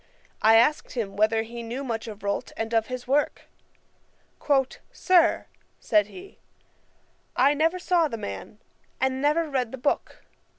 I 0.41 0.55
asked 0.55 0.93
him 0.93 1.15
whether 1.15 1.43
he 1.43 1.61
knew 1.61 1.83
much 1.83 2.07
of 2.07 2.23
Rolt, 2.23 2.51
and 2.57 2.73
of 2.73 2.87
his 2.87 3.07
work. 3.07 3.43
'Sir, 4.91 5.45
(said 5.79 6.07
he) 6.07 6.39
I 7.35 7.53
never 7.53 7.77
saw 7.77 8.07
the 8.07 8.17
man, 8.17 8.57
and 8.99 9.21
never 9.21 9.47
read 9.47 9.71
the 9.71 9.77
book. 9.77 10.23